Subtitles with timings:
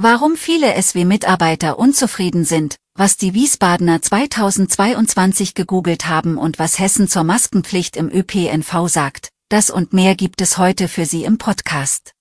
[0.00, 7.24] Warum viele SW-Mitarbeiter unzufrieden sind, was die Wiesbadener 2022 gegoogelt haben und was Hessen zur
[7.24, 12.12] Maskenpflicht im ÖPNV sagt, das und mehr gibt es heute für Sie im Podcast.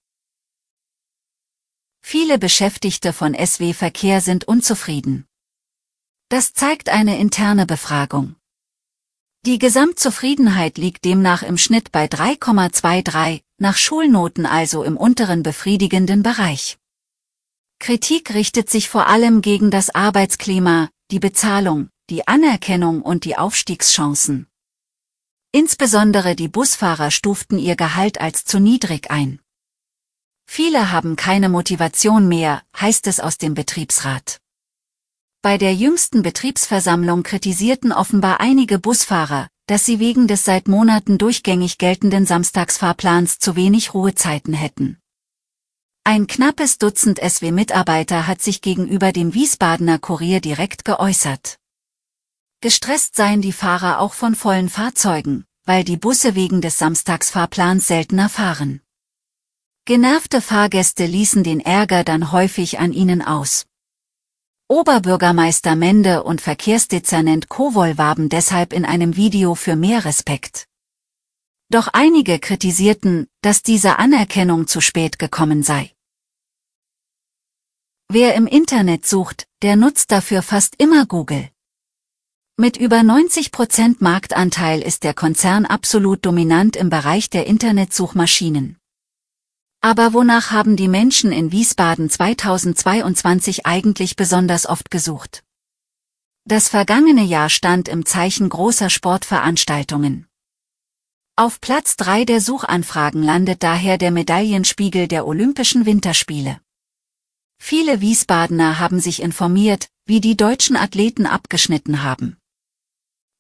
[2.02, 5.28] Viele Beschäftigte von SW Verkehr sind unzufrieden.
[6.30, 8.38] Das zeigt eine interne Befragung.
[9.46, 16.80] Die Gesamtzufriedenheit liegt demnach im Schnitt bei 3,23, nach Schulnoten also im unteren befriedigenden Bereich.
[17.80, 24.48] Kritik richtet sich vor allem gegen das Arbeitsklima, die Bezahlung, die Anerkennung und die Aufstiegschancen.
[25.52, 29.40] Insbesondere die Busfahrer stuften ihr Gehalt als zu niedrig ein.
[30.46, 34.40] Viele haben keine Motivation mehr, heißt es aus dem Betriebsrat.
[35.42, 41.78] Bei der jüngsten Betriebsversammlung kritisierten offenbar einige Busfahrer, dass sie wegen des seit Monaten durchgängig
[41.78, 45.00] geltenden Samstagsfahrplans zu wenig Ruhezeiten hätten.
[46.10, 51.60] Ein knappes Dutzend SW-Mitarbeiter hat sich gegenüber dem Wiesbadener Kurier direkt geäußert.
[52.62, 58.30] Gestresst seien die Fahrer auch von vollen Fahrzeugen, weil die Busse wegen des Samstagsfahrplans seltener
[58.30, 58.80] fahren.
[59.84, 63.66] Genervte Fahrgäste ließen den Ärger dann häufig an ihnen aus.
[64.70, 70.68] Oberbürgermeister Mende und Verkehrsdezernent Kowol warben deshalb in einem Video für mehr Respekt.
[71.70, 75.92] Doch einige kritisierten, dass diese Anerkennung zu spät gekommen sei.
[78.10, 81.50] Wer im Internet sucht, der nutzt dafür fast immer Google.
[82.56, 88.78] Mit über 90% Marktanteil ist der Konzern absolut dominant im Bereich der Internetsuchmaschinen.
[89.82, 95.44] Aber wonach haben die Menschen in Wiesbaden 2022 eigentlich besonders oft gesucht?
[96.46, 100.28] Das vergangene Jahr stand im Zeichen großer Sportveranstaltungen.
[101.36, 106.62] Auf Platz 3 der Suchanfragen landet daher der Medaillenspiegel der Olympischen Winterspiele.
[107.60, 112.38] Viele Wiesbadener haben sich informiert, wie die deutschen Athleten abgeschnitten haben.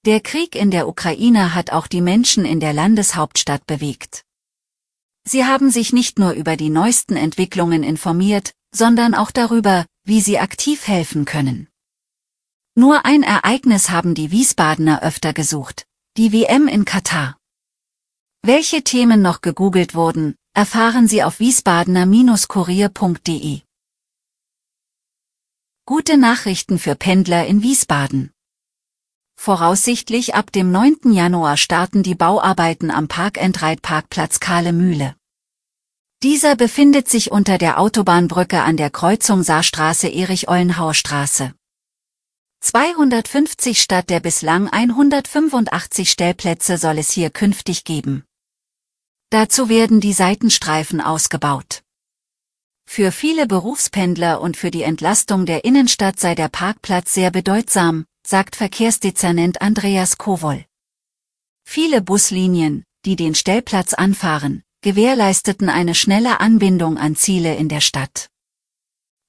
[0.05, 4.23] Der Krieg in der Ukraine hat auch die Menschen in der Landeshauptstadt bewegt.
[5.25, 10.39] Sie haben sich nicht nur über die neuesten Entwicklungen informiert, sondern auch darüber, wie sie
[10.39, 11.67] aktiv helfen können.
[12.75, 15.85] Nur ein Ereignis haben die Wiesbadener öfter gesucht,
[16.15, 17.37] die WM in Katar.
[18.43, 23.61] Welche Themen noch gegoogelt wurden, erfahren Sie auf wiesbadener-kurier.de.
[25.89, 28.31] Gute Nachrichten für Pendler in Wiesbaden.
[29.39, 31.13] Voraussichtlich ab dem 9.
[31.13, 35.15] Januar starten die Bauarbeiten am Parkendreitparkplatz Kahle Mühle.
[36.23, 41.53] Dieser befindet sich unter der Autobahnbrücke an der Kreuzung Saarstraße Erich-Ollenhauer Straße.
[42.59, 48.25] 250 statt der bislang 185 Stellplätze soll es hier künftig geben.
[49.29, 51.81] Dazu werden die Seitenstreifen ausgebaut.
[52.89, 58.55] Für viele Berufspendler und für die Entlastung der Innenstadt sei der Parkplatz sehr bedeutsam, sagt
[58.55, 60.65] Verkehrsdezernent Andreas Kowol.
[61.63, 68.29] Viele Buslinien, die den Stellplatz anfahren, gewährleisteten eine schnelle Anbindung an Ziele in der Stadt.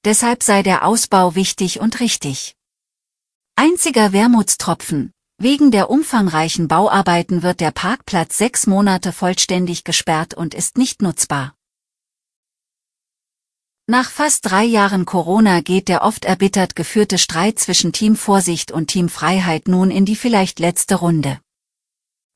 [0.04, 2.54] Deshalb sei der Ausbau wichtig und richtig.
[3.56, 10.78] Einziger Wermutstropfen, wegen der umfangreichen Bauarbeiten wird der Parkplatz sechs Monate vollständig gesperrt und ist
[10.78, 11.57] nicht nutzbar.
[13.90, 18.88] Nach fast drei Jahren Corona geht der oft erbittert geführte Streit zwischen Team Vorsicht und
[18.88, 21.40] Team Freiheit nun in die vielleicht letzte Runde.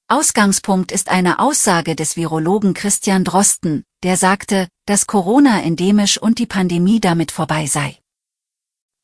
[0.09, 6.47] Ausgangspunkt ist eine Aussage des Virologen Christian Drosten, der sagte, dass Corona endemisch und die
[6.47, 7.99] Pandemie damit vorbei sei.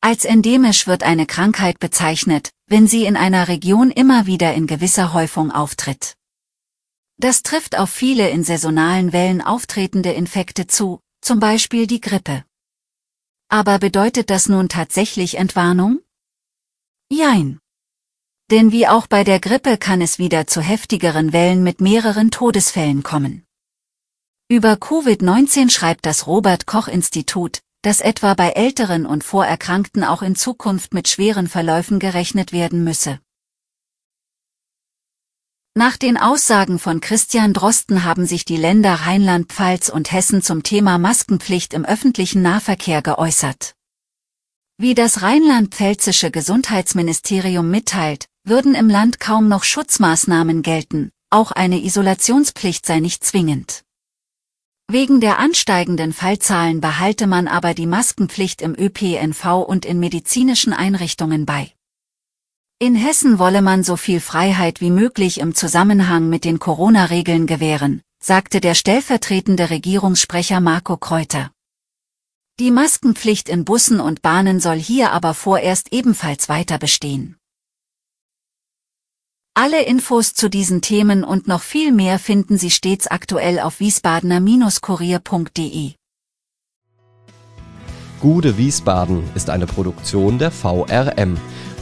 [0.01, 5.13] Als endemisch wird eine Krankheit bezeichnet, wenn sie in einer Region immer wieder in gewisser
[5.13, 6.15] Häufung auftritt.
[7.17, 12.43] Das trifft auf viele in saisonalen Wellen auftretende Infekte zu, zum Beispiel die Grippe.
[13.49, 15.99] Aber bedeutet das nun tatsächlich Entwarnung?
[17.11, 17.59] Jein.
[18.51, 23.01] Denn wie auch bei der Grippe kann es wieder zu heftigeren Wellen mit mehreren Todesfällen
[23.01, 23.43] kommen.
[24.49, 30.35] Über Covid-19 schreibt das Robert Koch Institut, dass etwa bei Älteren und Vorerkrankten auch in
[30.35, 33.19] Zukunft mit schweren Verläufen gerechnet werden müsse.
[35.79, 40.97] Nach den Aussagen von Christian Drosten haben sich die Länder Rheinland-Pfalz und Hessen zum Thema
[40.97, 43.75] Maskenpflicht im öffentlichen Nahverkehr geäußert.
[44.77, 52.85] Wie das rheinland-pfälzische Gesundheitsministerium mitteilt, würden im Land kaum noch Schutzmaßnahmen gelten, auch eine Isolationspflicht
[52.85, 53.85] sei nicht zwingend.
[54.91, 61.45] Wegen der ansteigenden Fallzahlen behalte man aber die Maskenpflicht im ÖPNV und in medizinischen Einrichtungen
[61.45, 61.71] bei.
[62.81, 68.01] In Hessen wolle man so viel Freiheit wie möglich im Zusammenhang mit den Corona-Regeln gewähren,
[68.23, 71.51] sagte der stellvertretende Regierungssprecher Marco Kräuter.
[72.57, 77.35] Die Maskenpflicht in Bussen und Bahnen soll hier aber vorerst ebenfalls weiter bestehen.
[79.55, 85.95] Alle Infos zu diesen Themen und noch viel mehr finden Sie stets aktuell auf wiesbadener-kurier.de.
[88.21, 91.37] Gude Wiesbaden ist eine Produktion der VRM